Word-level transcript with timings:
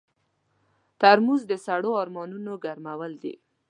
ترموز 1.01 1.41
د 1.51 1.53
سړو 1.65 1.91
ارمانونو 2.01 2.51
ګرمول 2.63 3.13
دي. 3.23 3.33